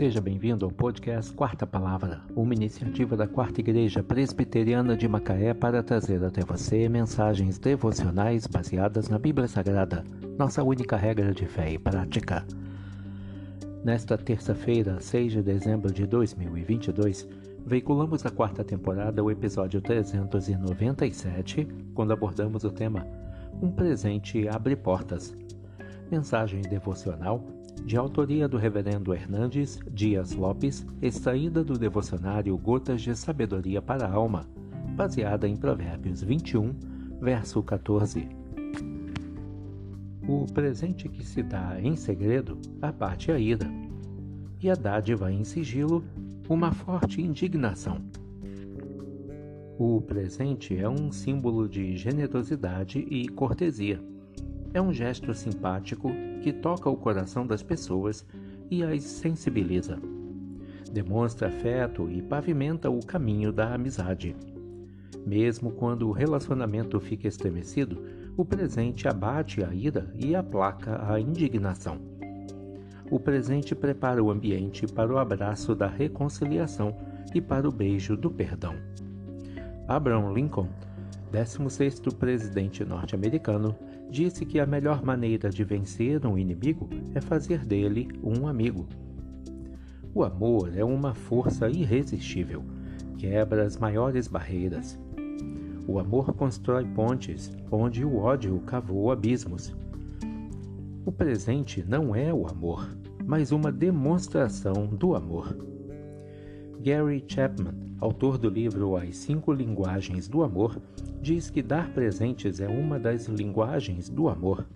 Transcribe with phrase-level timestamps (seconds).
[0.00, 5.82] Seja bem-vindo ao podcast Quarta Palavra, uma iniciativa da Quarta Igreja Presbiteriana de Macaé para
[5.82, 10.02] trazer até você mensagens devocionais baseadas na Bíblia Sagrada,
[10.38, 12.46] nossa única regra de fé e prática.
[13.84, 17.28] Nesta terça-feira, 6 de dezembro de 2022,
[17.66, 23.06] veiculamos a quarta temporada, o episódio 397, quando abordamos o tema
[23.60, 25.36] Um presente abre portas.
[26.10, 33.82] Mensagem devocional de autoria do Reverendo Hernandes Dias Lopes, extraída do devocionário Gotas de Sabedoria
[33.82, 34.46] para a Alma,
[34.96, 36.72] baseada em Provérbios 21,
[37.20, 38.28] verso 14.
[40.28, 43.70] O presente que se dá em segredo abate a ira,
[44.60, 46.04] e a dádiva em sigilo
[46.48, 47.98] uma forte indignação.
[49.78, 54.00] O presente é um símbolo de generosidade e cortesia
[54.72, 56.10] é um gesto simpático
[56.42, 58.26] que toca o coração das pessoas
[58.70, 59.98] e as sensibiliza.
[60.92, 64.34] Demonstra afeto e pavimenta o caminho da amizade.
[65.26, 68.02] Mesmo quando o relacionamento fica estremecido,
[68.36, 71.98] o presente abate a ira e aplaca a indignação.
[73.10, 76.96] O presente prepara o ambiente para o abraço da reconciliação
[77.34, 78.76] e para o beijo do perdão.
[79.88, 80.68] Abraham Lincoln,
[81.32, 83.76] 16º presidente norte-americano,
[84.10, 88.86] disse que a melhor maneira de vencer um inimigo é fazer dele um amigo.
[90.12, 92.64] O amor é uma força irresistível,
[93.16, 94.98] quebra as maiores barreiras.
[95.86, 99.74] O amor constrói pontes onde o ódio cavou abismos.
[101.06, 102.88] O presente não é o amor,
[103.24, 105.56] mas uma demonstração do amor.
[106.82, 110.80] Gary Chapman, autor do livro As Cinco Linguagens do Amor,
[111.20, 114.66] diz que dar presentes é uma das linguagens do amor.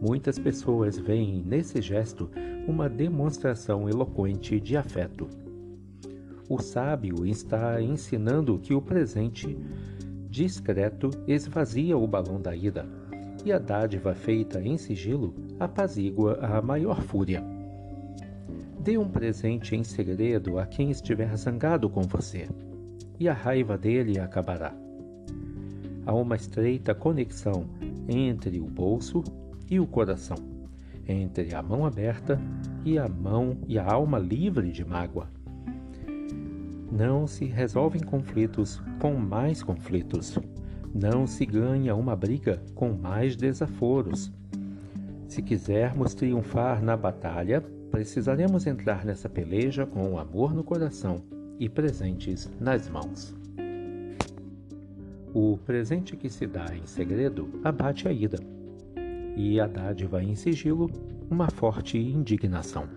[0.00, 2.30] Muitas pessoas veem nesse gesto
[2.66, 5.28] uma demonstração eloquente de afeto.
[6.48, 9.58] O sábio está ensinando que o presente
[10.28, 12.86] discreto esvazia o balão da ira,
[13.44, 17.42] e a dádiva feita em sigilo apazigua a maior fúria.
[18.78, 22.48] Dê um presente em segredo a quem estiver zangado com você,
[23.18, 24.89] e a raiva dele acabará.
[26.10, 27.66] Há uma estreita conexão
[28.08, 29.22] entre o bolso
[29.70, 30.38] e o coração,
[31.06, 32.36] entre a mão aberta
[32.84, 35.28] e a mão e a alma livre de mágoa.
[36.90, 40.36] Não se resolvem conflitos com mais conflitos.
[40.92, 44.32] Não se ganha uma briga com mais desaforos.
[45.28, 51.22] Se quisermos triunfar na batalha, precisaremos entrar nessa peleja com o amor no coração
[51.56, 53.39] e presentes nas mãos.
[55.32, 58.38] O presente que se dá em segredo abate a ira,
[59.36, 60.90] e a dádiva em sigilo
[61.30, 62.88] uma forte indignação.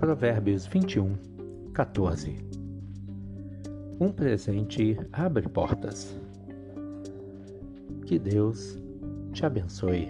[0.00, 1.14] Provérbios 21,
[1.72, 2.36] 14
[4.00, 6.18] Um presente abre portas.
[8.04, 8.76] Que Deus
[9.32, 10.08] te abençoe.